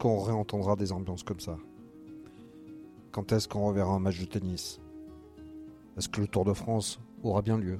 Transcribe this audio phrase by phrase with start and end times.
[0.00, 1.58] Qu'on réentendra des ambiances comme ça?
[3.12, 4.80] Quand est-ce qu'on reverra un match de tennis?
[5.98, 7.78] Est-ce que le Tour de France aura bien lieu?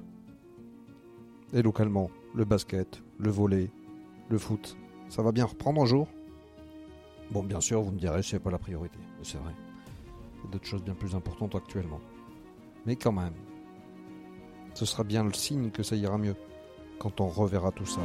[1.55, 3.71] Et localement, le basket, le volet,
[4.29, 4.77] le foot,
[5.09, 6.09] ça va bien reprendre un jour?
[7.31, 9.55] Bon, bien sûr, vous me direz, c'est pas la priorité, c'est vrai.
[10.37, 12.01] Il y a d'autres choses bien plus importantes actuellement.
[12.85, 13.33] Mais quand même,
[14.75, 16.37] ce sera bien le signe que ça ira mieux
[16.99, 18.03] quand on reverra tout ça.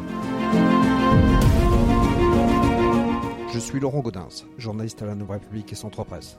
[3.55, 6.37] Je suis Laurent Gaudens, journaliste à la Nouvelle République et Centre Presse.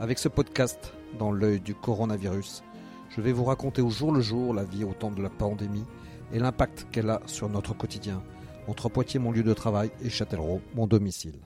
[0.00, 2.64] Avec ce podcast, dans l'œil du coronavirus,
[3.10, 5.84] je vais vous raconter au jour le jour la vie au temps de la pandémie
[6.32, 8.22] et l'impact qu'elle a sur notre quotidien,
[8.66, 11.38] entre Poitiers, mon lieu de travail, et Châtellerault, mon domicile.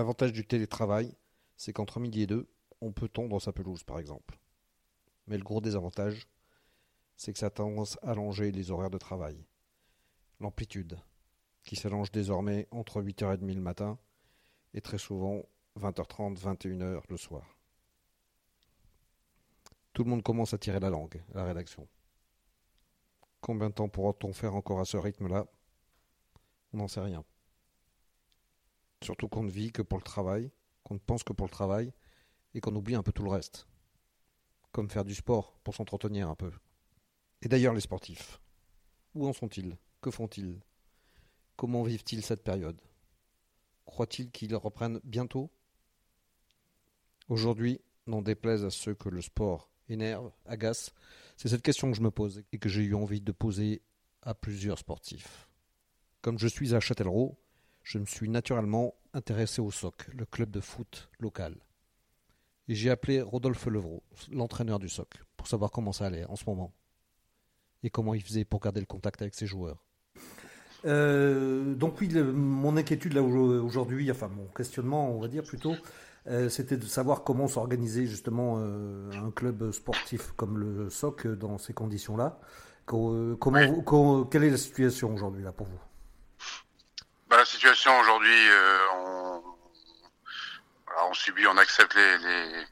[0.00, 1.14] L'avantage du télétravail,
[1.58, 4.40] c'est qu'entre midi et deux, on peut tondre sa pelouse, par exemple.
[5.26, 6.26] Mais le gros désavantage,
[7.16, 9.44] c'est que ça a tendance à allonger les horaires de travail.
[10.40, 10.98] L'amplitude,
[11.64, 13.98] qui s'allonge désormais entre 8h30 le matin
[14.72, 15.42] et très souvent
[15.78, 17.58] 20h30, 21h le soir.
[19.92, 21.86] Tout le monde commence à tirer la langue, la rédaction.
[23.42, 25.44] Combien de temps pourra-t-on faire encore à ce rythme-là?
[26.72, 27.22] On n'en sait rien.
[29.02, 30.50] Surtout qu'on ne vit que pour le travail,
[30.82, 31.92] qu'on ne pense que pour le travail,
[32.54, 33.66] et qu'on oublie un peu tout le reste.
[34.72, 36.52] Comme faire du sport pour s'entretenir un peu.
[37.42, 38.40] Et d'ailleurs les sportifs.
[39.14, 39.76] Où en sont-ils?
[40.00, 40.60] Que font-ils?
[41.56, 42.80] Comment vivent-ils cette période?
[43.86, 45.50] Croient-ils qu'ils reprennent bientôt?
[47.28, 50.92] Aujourd'hui, n'en déplaise à ceux que le sport énerve, agace,
[51.36, 53.82] c'est cette question que je me pose et que j'ai eu envie de poser
[54.22, 55.48] à plusieurs sportifs.
[56.20, 57.38] Comme je suis à Châtellerault,
[57.90, 61.56] je me suis naturellement intéressé au SOC, le club de foot local.
[62.68, 66.44] Et j'ai appelé Rodolphe Levrault, l'entraîneur du SOC, pour savoir comment ça allait en ce
[66.46, 66.72] moment.
[67.82, 69.84] Et comment il faisait pour garder le contact avec ses joueurs.
[70.84, 75.74] Euh, donc oui, mon inquiétude là aujourd'hui, enfin mon questionnement, on va dire plutôt,
[76.28, 81.58] euh, c'était de savoir comment s'organiser justement euh, un club sportif comme le SOC dans
[81.58, 82.38] ces conditions-là.
[82.86, 85.89] Comment, quelle est la situation aujourd'hui là pour vous?
[87.30, 89.44] Bah, la situation aujourd'hui, euh, on,
[91.04, 92.66] on, subit, on accepte les, les,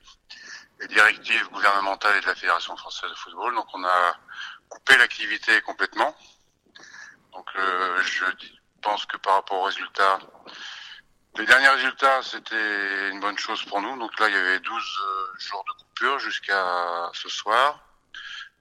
[0.80, 3.54] les, directives gouvernementales et de la Fédération française de football.
[3.54, 4.16] Donc on a
[4.68, 6.12] coupé l'activité complètement.
[7.32, 8.24] Donc euh, je
[8.82, 10.18] pense que par rapport aux résultats,
[11.36, 13.96] les derniers résultats, c'était une bonne chose pour nous.
[13.96, 17.84] Donc là, il y avait 12 euh, jours de coupure jusqu'à ce soir.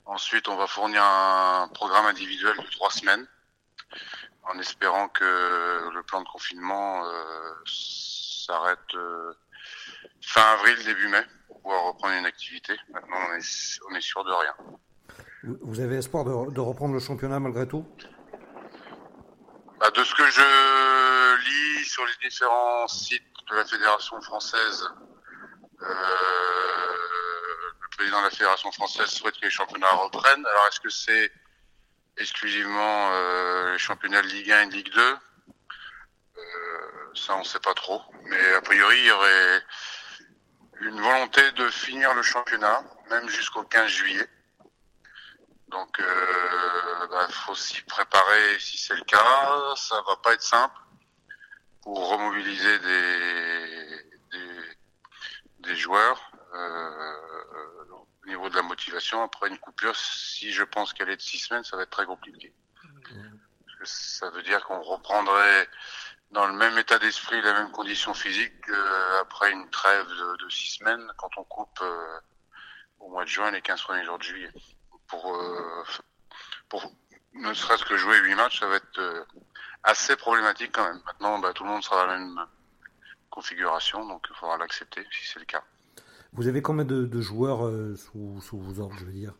[0.06, 3.28] Ensuite, on va fournir un programme individuel de trois semaines
[4.50, 9.34] en espérant que le plan de confinement euh, s'arrête euh,
[10.22, 12.76] fin avril, début mai, pour pouvoir reprendre une activité.
[12.92, 14.56] Maintenant, on est, on est sûr de rien.
[15.62, 17.86] Vous avez espoir de, reprendre le championnat malgré tout?
[19.80, 24.90] Bah, De ce que je lis sur les différents sites de la Fédération française,
[25.82, 25.86] euh,
[27.82, 30.46] le président de la Fédération française souhaite que les championnats reprennent.
[30.46, 31.32] Alors, est-ce que c'est
[32.18, 35.02] exclusivement euh, les championnats de Ligue 1 et Ligue 2.
[35.02, 35.18] Euh,
[37.16, 38.02] ça, on ne sait pas trop.
[38.24, 39.64] Mais a priori, il y aurait
[40.82, 44.28] une volonté de finir le championnat, même jusqu'au 15 juillet.
[45.70, 49.76] Donc, il euh, bah, faut s'y préparer si c'est le cas.
[49.76, 50.76] Ça va pas être simple
[51.82, 54.78] pour remobiliser des, des,
[55.60, 56.32] des joueurs.
[56.54, 57.77] Euh,
[58.28, 59.24] au niveau de la motivation.
[59.24, 62.06] Après une coupure, si je pense qu'elle est de six semaines, ça va être très
[62.06, 62.54] compliqué.
[63.84, 65.70] ça veut dire qu'on reprendrait
[66.32, 68.54] dans le même état d'esprit, la même condition physique
[69.22, 72.20] après une trêve de, six semaines quand on coupe euh,
[73.00, 74.52] au mois de juin les 15 premiers jours de juillet.
[75.08, 75.84] Pour, euh,
[76.70, 76.92] pour
[77.34, 79.24] ne serait-ce que jouer huit matchs, ça va être euh,
[79.84, 81.02] assez problématique quand même.
[81.06, 82.46] Maintenant, bah, tout le monde sera dans la même
[83.30, 85.64] configuration, donc il faudra l'accepter si c'est le cas.
[86.34, 89.34] Vous avez combien de, joueurs euh, sous, sous, vos ordres, je veux dire?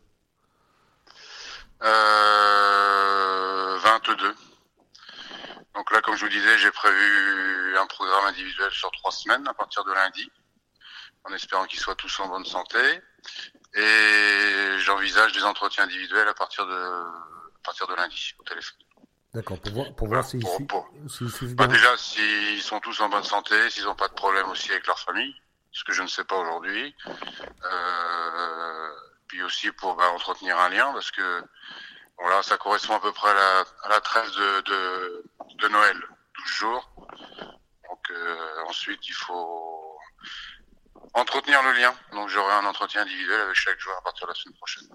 [1.82, 4.34] Euh, 22.
[5.74, 9.54] Donc là, comme je vous disais, j'ai prévu un programme individuel sur trois semaines à
[9.54, 10.30] partir de lundi,
[11.24, 13.00] en espérant qu'ils soient tous en bonne santé.
[13.74, 18.78] Et j'envisage des entretiens individuels à partir de, à partir de lundi au téléphone.
[19.34, 20.42] D'accord, pour voir, pour voir s'ils
[21.54, 24.86] bah, Déjà, s'ils sont tous en bonne santé, s'ils n'ont pas de problème aussi avec
[24.86, 25.34] leur famille
[25.78, 26.94] ce que je ne sais pas aujourd'hui.
[27.06, 28.90] Euh,
[29.28, 31.44] puis aussi pour bah, entretenir un lien, parce que
[32.18, 35.96] voilà, ça correspond à peu près à la, à trêve de, Noël,
[36.38, 36.90] 12 jours.
[37.90, 39.96] On ensuite, il faut
[41.14, 41.94] entretenir le lien.
[42.12, 44.88] Donc j'aurai un entretien individuel avec chaque joueur à partir de la semaine prochaine.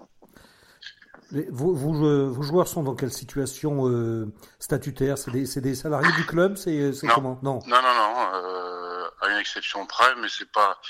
[1.50, 5.18] Vous, vos joueurs sont dans quelle situation euh, statutaire?
[5.18, 6.56] C'est des, des, salariés du club?
[6.56, 7.38] C'est comment?
[7.42, 10.80] Non, non, non, non euh, à une exception près, mais c'est pas.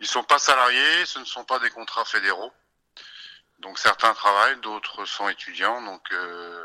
[0.00, 2.52] Ils sont pas salariés, ce ne sont pas des contrats fédéraux.
[3.60, 5.80] Donc certains travaillent, d'autres sont étudiants.
[5.82, 6.64] Donc euh,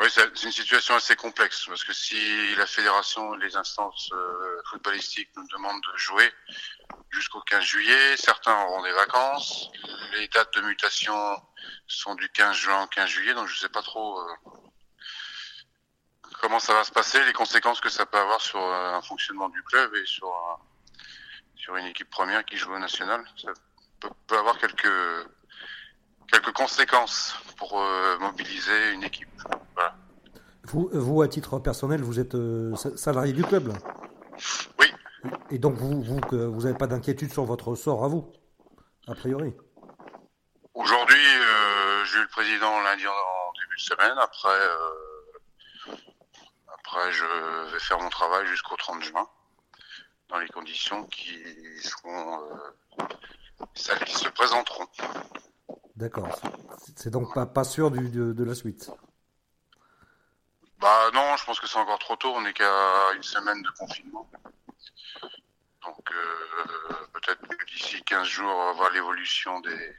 [0.00, 4.62] oui, c'est une situation assez complexe parce que si la fédération et les instances euh,
[4.70, 6.32] footballistiques nous demandent de jouer
[7.10, 9.70] jusqu'au 15 juillet, certains auront des vacances.
[10.12, 11.42] Les dates de mutation
[11.86, 14.24] sont du 15 juin au 15 juillet, donc je ne sais pas trop euh,
[16.40, 19.48] comment ça va se passer, les conséquences que ça peut avoir sur euh, un fonctionnement
[19.48, 20.32] du club et sur
[21.56, 23.24] sur une équipe première qui joue au national.
[23.36, 23.48] Ça
[24.00, 25.28] peut, peut avoir quelques
[26.32, 29.28] quelques conséquences pour euh, mobiliser une équipe.
[30.64, 33.74] Vous, vous, à titre personnel, vous êtes euh, salarié du club là?
[34.78, 34.86] Oui.
[35.50, 38.30] Et donc vous, vous, vous n'avez pas d'inquiétude sur votre sort à vous,
[39.06, 39.54] a priori?
[40.74, 41.07] Aujourd'hui, euh,
[42.10, 44.18] j'ai eu le président lundi en, début de semaine.
[44.18, 44.60] Après,
[46.74, 47.24] après, je
[47.72, 49.28] vais faire mon travail jusqu'au 30 juin,
[50.28, 51.38] dans les conditions qui
[51.82, 52.40] seront
[53.74, 54.86] celles qui se présenteront.
[55.96, 56.40] D'accord.
[56.96, 58.90] C'est donc pas, pas sûr du, de, la suite?
[60.78, 62.32] Bah non, je pense que c'est encore trop tôt.
[62.34, 64.30] On n'est qu'à une semaine de confinement.
[65.82, 69.96] Donc euh, peut-être que d'ici 15 jours, on va voir l'évolution des,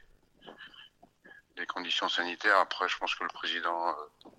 [1.60, 2.58] des conditions sanitaires.
[2.58, 4.30] Après, je pense que le président euh,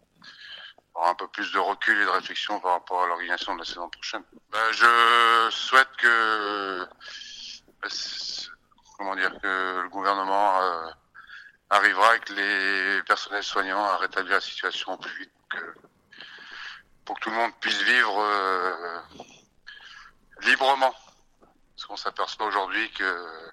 [0.95, 3.65] aura un peu plus de recul et de réflexion par rapport à l'organisation de la
[3.65, 4.23] saison prochaine.
[4.49, 6.87] Bah, je souhaite que
[8.97, 10.87] comment dire que le gouvernement euh,
[11.69, 15.31] arrivera avec les personnels soignants à rétablir la situation plus vite
[17.05, 18.99] pour que tout le monde puisse vivre euh,
[20.41, 20.93] librement.
[21.75, 23.51] Parce qu'on s'aperçoit aujourd'hui que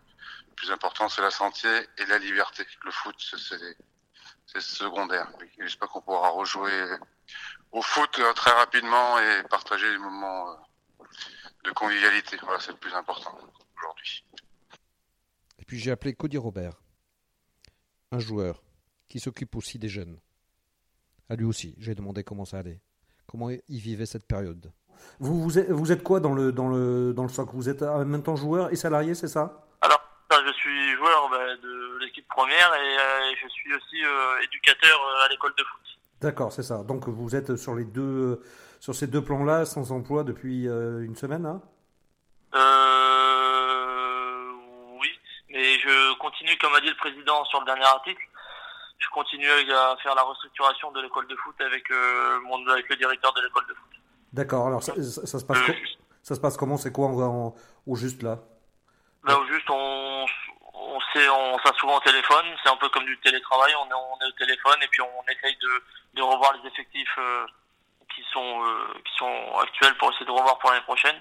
[0.59, 1.69] plus important c'est la santé
[1.99, 2.65] et la liberté.
[2.85, 3.15] Le foot
[4.47, 5.31] c'est secondaire.
[5.59, 6.73] J'espère qu'on pourra rejouer
[7.73, 11.05] au foot euh, très rapidement et partager des moments euh,
[11.65, 12.39] de convivialité.
[12.43, 13.37] Voilà, c'est le plus important
[13.77, 14.25] aujourd'hui.
[15.59, 16.81] Et puis j'ai appelé Cody Robert
[18.11, 18.63] un joueur
[19.09, 20.19] qui s'occupe aussi des jeunes.
[21.29, 22.81] À lui aussi, j'ai demandé comment ça allait,
[23.27, 24.73] comment il vivait cette période.
[25.21, 27.83] Vous, vous, êtes, vous êtes quoi dans le, dans, le, dans le socle Vous êtes
[27.83, 29.68] en même temps joueur et salarié, c'est ça?
[30.99, 35.55] Joueur bah, de l'équipe première et euh, je suis aussi euh, éducateur euh, à l'école
[35.57, 35.81] de foot.
[36.21, 36.83] D'accord, c'est ça.
[36.83, 38.43] Donc vous êtes sur, les deux,
[38.81, 41.63] sur ces deux plans-là, sans emploi depuis une semaine hein?
[45.51, 48.23] Et je continue, comme a dit le président sur le dernier article,
[48.99, 52.97] je continue à faire la restructuration de l'école de foot avec, euh, mon, avec le
[52.97, 53.91] directeur de l'école de foot.
[54.33, 55.73] D'accord, alors ça, ça, se passe euh,
[56.23, 56.77] ça se passe comment?
[56.77, 57.55] C'est quoi en,
[57.87, 58.39] au juste là?
[59.25, 60.27] Là au juste, on,
[60.79, 63.95] on, sait, on s'assoit souvent au téléphone, c'est un peu comme du télétravail, on est,
[63.95, 65.83] on est au téléphone et puis on essaye de,
[66.15, 67.47] de revoir les effectifs euh,
[68.15, 71.17] qui, sont, euh, qui sont actuels pour essayer de revoir pour l'année prochaine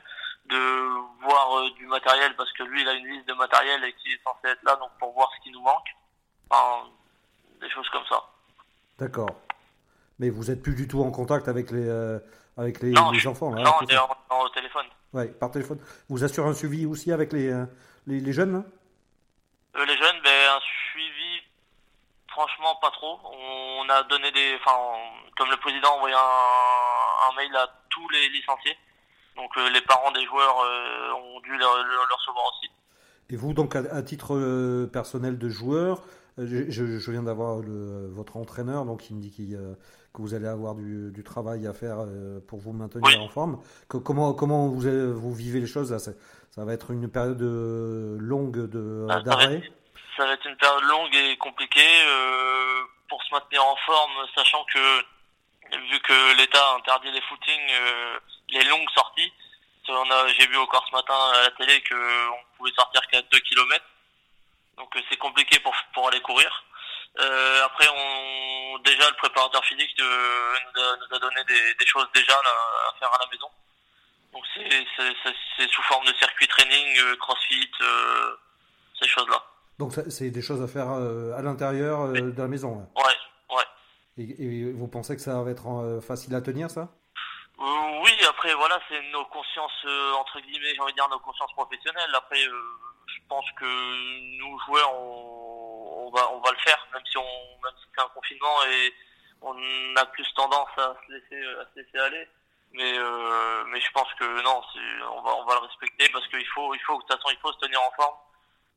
[0.50, 3.94] de voir euh, du matériel parce que lui il a une liste de matériel et
[3.94, 5.88] qui est censé être là donc pour voir ce qui nous manque.
[6.50, 6.88] Enfin,
[7.60, 8.24] des choses comme ça.
[8.98, 9.30] D'accord.
[10.20, 11.90] Mais vous êtes plus du tout en contact avec les
[12.58, 14.86] avec les, enfants là, non on est au téléphone.
[15.14, 15.80] Ouais par téléphone.
[16.10, 17.52] Vous assurez un suivi aussi avec les
[18.08, 18.64] les, jeunes
[19.76, 21.42] les jeunes ben un suivi
[22.30, 23.20] franchement pas trop.
[23.24, 24.78] On a donné des enfin
[25.38, 28.78] comme le président a envoyé un, un mail à tous les licenciés.
[29.38, 32.70] Donc euh, les parents des joueurs euh, ont dû le, recevoir aussi.
[33.30, 36.02] Et vous, donc, à, titre euh, personnel de joueur,
[36.38, 39.32] je, viens d'avoir votre entraîneur, donc il me dit
[40.14, 41.98] que vous allez avoir du, travail à faire
[42.48, 43.60] pour vous maintenir en forme.
[43.88, 44.82] comment, comment vous,
[45.14, 45.92] vous vivez les choses?
[45.92, 46.14] Là ça,
[46.58, 48.70] va être une période longue
[49.10, 49.64] ah, d'arrêt
[50.16, 52.04] ça, va être une période longue et compliquée
[53.10, 55.06] pour se maintenir en forme, sachant que
[55.90, 57.72] vu que l'État interdit les footings,
[58.50, 59.32] les longues sorties.
[60.38, 63.86] J'ai vu encore ce matin à la télé qu'on pouvait sortir qu'à 2 km.
[64.78, 66.64] Donc euh, c'est compliqué pour, pour aller courir.
[67.20, 72.08] Euh, après, on, déjà le préparateur physique euh, nous, a, a, donné des, des choses
[72.14, 73.50] déjà à faire à la maison.
[74.34, 78.36] Donc c'est sous forme de circuit training, euh, crossfit, euh,
[79.02, 79.44] ces choses-là.
[79.80, 82.88] Donc c'est des choses à faire à l'intérieur de la maison.
[82.96, 83.64] Ouais, ouais.
[84.18, 86.90] Et, et, vous pensez que ça va être facile à tenir ça?
[87.60, 91.20] Euh, oui, après voilà, c'est nos consciences euh, entre guillemets, j'ai envie de dire nos
[91.20, 92.14] consciences professionnelles.
[92.14, 92.62] Après, euh,
[93.08, 93.66] je pense que
[94.38, 98.02] nous joueurs, on, on, va on va le faire, même si on même si c'est
[98.02, 98.94] un confinement et
[99.42, 102.28] on a plus tendance à se laisser à se laisser aller.
[102.74, 102.94] Mais
[103.72, 104.62] mais je pense que non,
[105.16, 107.40] on va on va le respecter parce qu'il faut il faut de toute façon il
[107.40, 108.18] faut se tenir en forme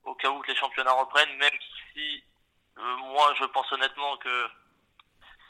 [0.05, 1.59] au cas où que les championnats reprennent, même
[1.93, 2.25] si
[2.77, 4.47] moi je pense honnêtement que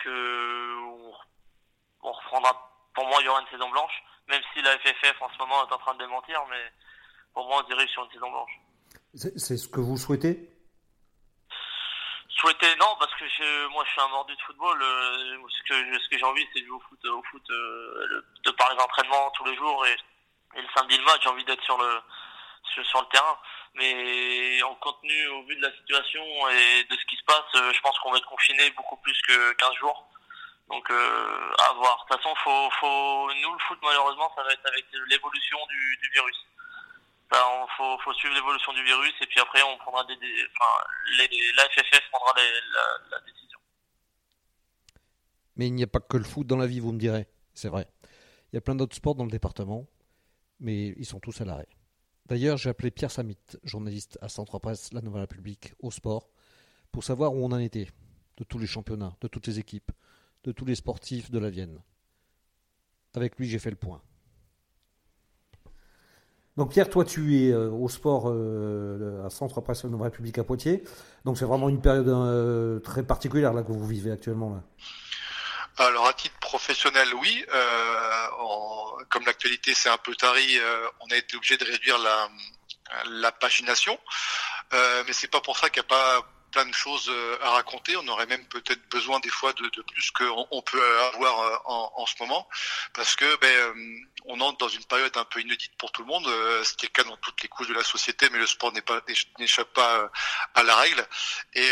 [0.00, 0.76] que
[2.02, 2.66] on, reprendra.
[2.94, 5.66] Pour moi, il y aura une saison blanche, même si la FFF en ce moment
[5.66, 6.72] est en train de démentir, mais
[7.32, 8.52] pour moi, on dirait sur une saison blanche.
[9.14, 10.50] C'est ce que vous souhaitez?
[12.28, 14.82] Souhaiter, non, parce que moi, je suis un mordu de football.
[14.82, 18.24] Euh, ce que, ce que j'ai envie, c'est de jouer au foot, au foot euh,
[18.44, 19.96] de par les entraînements tous les jours et,
[20.56, 22.00] le samedi le match, j'ai envie d'être sur le
[22.64, 23.38] sur, le terrain.
[23.74, 27.72] Mais en contenu, au vu de la situation et de ce qui se passe, euh,
[27.72, 30.08] je pense qu'on va être confiné beaucoup plus que 15 jours.
[30.68, 32.04] Donc euh, à voir.
[32.04, 36.10] De toute façon, faut, faut, nous le foot malheureusement, ça va être avec l'évolution du,
[36.12, 36.46] virus.
[37.32, 40.84] Il faut, faut, suivre l'évolution du virus et puis après on prendra des, enfin,
[42.10, 42.34] prendra
[43.10, 43.58] la décision.
[45.56, 47.26] Mais il n'y a pas que le foot dans la vie, vous me direz.
[47.54, 47.86] C'est vrai.
[48.52, 49.86] Il y a plein d'autres sports dans le département,
[50.58, 51.68] mais ils sont tous à l'arrêt.
[52.30, 56.30] D'ailleurs, j'ai appelé Pierre Samit, journaliste à Centre Presse, La Nouvelle République, au sport,
[56.92, 57.88] pour savoir où on en était,
[58.36, 59.90] de tous les championnats, de toutes les équipes,
[60.44, 61.80] de tous les sportifs de la Vienne.
[63.14, 64.00] Avec lui, j'ai fait le point.
[66.56, 70.44] Donc Pierre, toi tu es euh, au sport euh, à Centre Presse de République à
[70.44, 70.84] Poitiers.
[71.24, 74.62] Donc c'est vraiment une période euh, très particulière là que vous vivez actuellement.
[75.80, 77.44] Alors à titre professionnel, oui.
[79.08, 80.58] comme l'actualité c'est un peu tari,
[81.00, 83.98] on a été obligé de réduire la, pagination.
[84.72, 87.96] mais c'est pas pour ça qu'il n'y a pas plein de choses euh, à raconter.
[87.96, 90.82] On aurait même peut-être besoin des fois de, plus qu'on on peut
[91.14, 92.48] avoir euh, en, ce moment,
[92.94, 93.74] parce que ben, euh,
[94.26, 96.26] on entre dans une période un peu inédite pour tout le monde,
[96.64, 98.72] ce qui est le cas dans toutes les couches de la société, mais le sport
[99.38, 100.10] n'échappe pas
[100.54, 101.06] à la règle.
[101.54, 101.70] Et,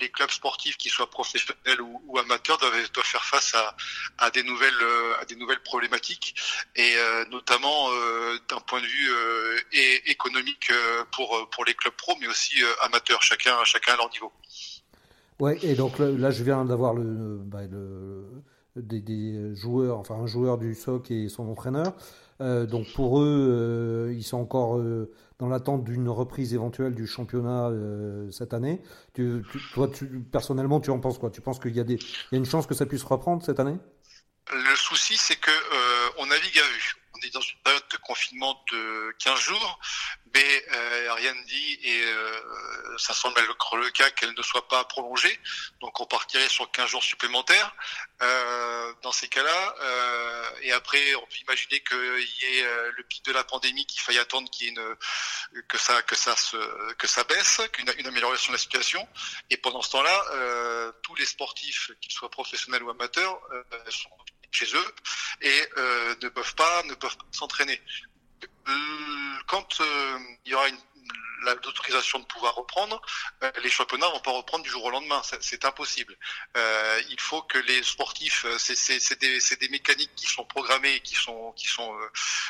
[0.00, 3.54] les clubs sportifs, qu'ils soient professionnels ou, amateurs, doivent, faire face
[4.18, 6.34] à, des nouvelles problématiques,
[6.74, 6.96] et
[7.30, 7.90] notamment
[8.48, 9.12] d'un point de vue
[10.06, 10.72] économique
[11.12, 13.22] pour les clubs pro, mais aussi amateurs.
[13.22, 14.32] Chacun chacun niveau.
[15.38, 17.66] Ouais, et donc là, je viens d'avoir le, bah,
[18.76, 21.92] des, joueurs, enfin un joueur du SOC et son entraîneur.
[22.40, 27.06] Euh, donc pour eux, euh, ils sont encore euh, dans l'attente d'une reprise éventuelle du
[27.06, 27.70] championnat
[28.30, 28.82] cette année.
[29.14, 31.30] Tu, toi, tu, personnellement, tu en penses quoi?
[31.30, 33.78] Tu penses qu'il y, y a une chance que ça puisse reprendre cette année?
[34.52, 35.50] Le souci, c'est que
[36.18, 39.78] on navigue à vue on est dans une période de confinement de 15 jours,
[40.34, 44.68] mais euh, rien ne dit, et euh, ça semble être le cas qu'elle ne soit
[44.68, 45.38] pas prolongée,
[45.80, 47.74] donc on partirait sur 15 jours supplémentaires.
[48.22, 49.74] Euh, dans ces cas-là,
[50.62, 52.64] et après on peut imaginer qu'il y ait
[52.96, 54.96] le pic de la pandémie, qu'il faille attendre y ait une,
[55.68, 59.06] que ça que ça se, que ça baisse, qu'une une amélioration de la situation,
[59.50, 63.38] et pendant ce temps-là, tous les sportifs, qu'ils soient professionnels ou amateurs,
[63.90, 64.10] sont
[64.50, 64.94] chez eux
[65.42, 67.80] et euh, ne peuvent pas ne peuvent s'entraîner.
[68.68, 68.72] Euh,
[69.46, 70.78] quand euh, il y aura une
[71.64, 73.00] l'autorisation de pouvoir reprendre,
[73.42, 75.22] euh, les championnats vont pas reprendre du jour au lendemain.
[75.40, 76.16] C'est impossible.
[76.56, 81.54] Euh, il faut que les sportifs, euh, c'est des, mécaniques qui sont programmées, qui sont
[81.56, 81.98] sont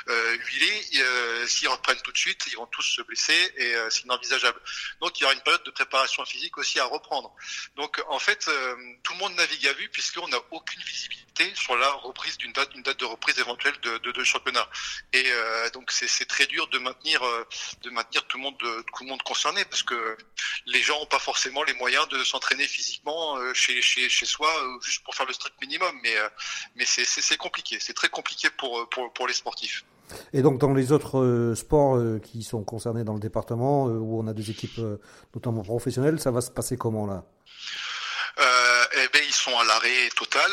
[0.08, 1.46] euh, huilées.
[1.46, 4.60] S'ils reprennent tout de suite, ils vont tous se blesser et c'est inenvisageable.
[5.00, 7.34] Donc il y aura une période de préparation physique aussi à reprendre.
[7.76, 8.48] Donc en fait,
[9.02, 12.72] tout le monde navigue à vue puisqu'on n'a aucune visibilité sur la reprise d'une date,
[12.76, 14.68] de reprise éventuelle de, de, de championnat.
[15.12, 15.26] Et
[15.72, 17.22] donc c'est très dur de maintenir
[17.82, 20.16] de maintenir tout le monde de, tout le monde concerné parce que
[20.66, 24.48] les gens n'ont pas forcément les moyens de s'entraîner physiquement euh, chez, chez, chez soi
[24.48, 25.94] euh, juste pour faire le strict minimum.
[26.02, 26.28] Mais, euh,
[26.76, 29.84] mais c'est compliqué, c'est très compliqué pour, pour, pour les sportifs.
[30.32, 34.32] Et donc dans les autres sports qui sont concernés dans le département, où on a
[34.32, 34.80] des équipes
[35.34, 37.24] notamment professionnelles, ça va se passer comment là?
[38.38, 40.50] Eh ben, ils sont à l'arrêt total.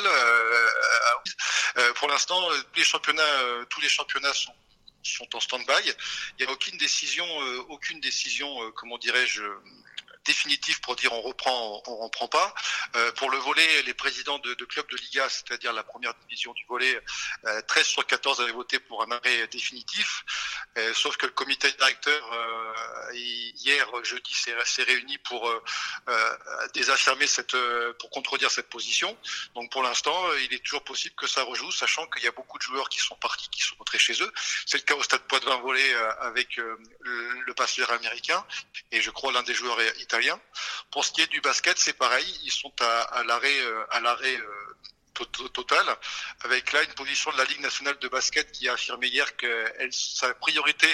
[1.96, 2.40] pour l'instant,
[2.76, 3.22] les championnats,
[3.70, 4.54] tous les championnats sont
[5.12, 5.74] sont en stand-by.
[6.40, 9.44] Il n'y a aucune décision, euh, aucune décision, euh, comment dirais-je,
[10.26, 12.54] définitif pour dire on reprend, on, on reprend pas.
[12.96, 16.54] Euh, pour le volet, les présidents de, de clubs de Liga, c'est-à-dire la première division
[16.54, 17.00] du volet,
[17.46, 20.24] euh, 13 sur 14 avaient voté pour un arrêt définitif,
[20.78, 25.50] euh, sauf que le comité directeur euh, hier jeudi s'est réuni pour
[26.74, 27.56] désaffirmer cette,
[28.00, 29.16] pour contredire cette position.
[29.56, 30.16] Donc pour l'instant,
[30.46, 33.00] il est toujours possible que ça rejoue, sachant qu'il y a beaucoup de joueurs qui
[33.00, 34.32] sont partis, qui sont rentrés chez eux.
[34.66, 36.78] C'est le cas au Stade Poitvin volet avec le,
[37.46, 38.44] le passeur américain
[38.92, 39.80] et je crois l'un des joueurs
[40.92, 42.26] pour ce qui est du basket, c'est pareil.
[42.44, 43.58] Ils sont à, l'arrêt,
[43.92, 44.63] à l'arrêt euh, euh,
[45.14, 45.98] total,
[46.42, 49.66] avec là une position de la Ligue nationale de basket qui a affirmé hier que
[49.92, 50.88] sa priorité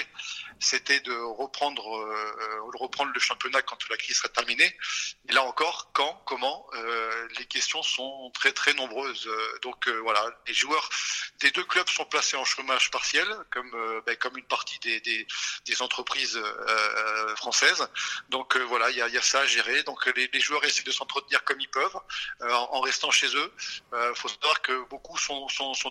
[0.60, 4.76] c'était de reprendre, euh, reprendre le championnat quand la crise sera terminée.
[5.28, 9.28] Et là encore, quand, comment, euh, les questions sont très très nombreuses.
[9.62, 10.88] Donc euh, voilà, les joueurs
[11.40, 13.70] des deux clubs sont placés en chômage partiel, comme
[14.06, 16.38] ben, comme une partie des, des, entreprises
[17.36, 17.88] françaises.
[18.28, 19.82] Donc voilà, il y a, ça à gérer.
[19.84, 21.96] Donc les, joueurs essaient de s'entretenir comme ils peuvent,
[22.42, 23.52] en, en, restant chez eux.
[24.10, 25.46] Il faut savoir que beaucoup sont,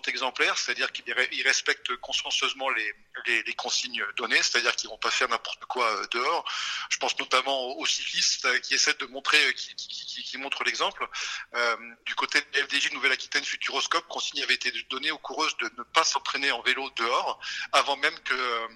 [0.07, 5.85] exemplaires, c'est-à-dire qu'ils respectent consciencieusement les, consignes données, c'est-à-dire qu'ils vont pas faire n'importe quoi
[5.85, 6.45] euh, dehors.
[6.89, 11.07] Je pense notamment aux cyclistes euh, qui essaient de montrer, euh, qui, montrent l'exemple.
[11.55, 15.83] Euh, du côté de FDJ Nouvelle-Aquitaine Futuroscope, consigne avait été donnée aux coureuses de ne
[15.83, 17.39] pas s'entraîner en vélo dehors,
[17.73, 18.67] avant même que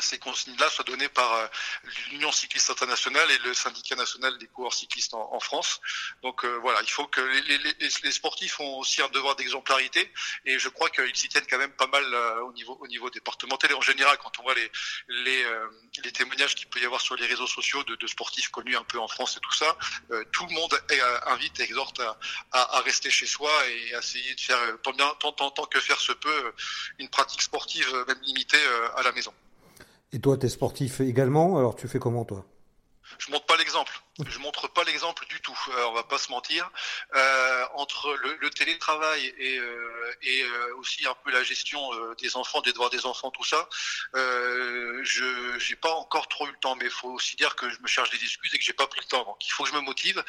[0.00, 1.46] ces consignes-là soient données par euh,
[2.10, 5.80] l'Union cycliste internationale et le syndicat national des coureurs cyclistes en, France.
[6.22, 10.12] Donc euh, voilà, il faut que les, les, les, sportifs ont aussi un devoir d'exemplarité
[10.46, 13.10] et je crois qu'ils s'y tiennent quand même pas mal euh, au niveau au niveau
[13.10, 14.70] départemental et en général quand on voit les
[15.08, 15.68] les, euh,
[16.02, 18.84] les témoignages qu'il peut y avoir sur les réseaux sociaux de, de, sportifs connus un
[18.84, 19.76] peu en France et tout ça,
[20.10, 20.74] euh, tout le monde
[21.26, 22.18] invite et exhorte à,
[22.52, 25.66] à, à, rester chez soi et à essayer de faire tant bien tant, tant, tant
[25.66, 26.52] que faire se peut
[26.98, 28.64] une pratique sportive même limitée
[28.96, 29.34] à la maison.
[30.14, 32.46] Et toi, tu es sportif également, alors tu fais comment toi?
[34.24, 35.50] Je montre pas l'exemple du tout.
[35.50, 35.53] Euh,
[35.86, 36.70] on va pas se mentir.
[37.14, 42.60] Euh, entre le, télétravail et, euh, euh, aussi un peu la gestion euh, des enfants,
[42.60, 43.68] des devoirs des enfants, tout ça,
[44.14, 46.76] euh, je j'ai pas encore trop eu le temps.
[46.76, 48.86] Mais il faut aussi dire que je me cherche des excuses et que j'ai pas
[48.86, 49.24] pris le temps.
[49.24, 50.22] Donc il faut que je me motive.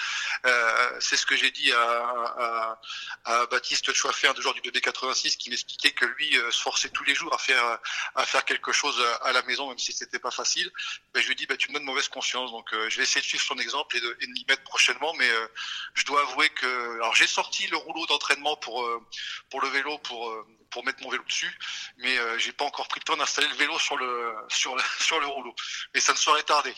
[0.99, 2.79] C'est ce que j'ai dit à, à,
[3.25, 7.03] à Baptiste Chouaffer, de genre du bébé 86, qui m'expliquait que lui se forçait tous
[7.03, 7.79] les jours à faire
[8.15, 10.71] à faire quelque chose à la maison, même si c'était pas facile.
[11.13, 12.51] Ben, je lui dis, bah, tu me donnes mauvaise conscience.
[12.51, 14.63] Donc je vais essayer de suivre son exemple exemple et de, et de m'y mettre
[14.63, 15.13] prochainement.
[15.15, 15.47] Mais euh,
[15.93, 19.01] je dois avouer que alors j'ai sorti le rouleau d'entraînement pour euh,
[19.49, 21.57] pour le vélo pour euh, pour mettre mon vélo dessus,
[21.97, 25.27] mais j'ai pas encore pris le temps d'installer le vélo sur le sur sur le
[25.27, 25.53] rouleau.
[25.93, 26.73] Mais ça ne saurait tarder.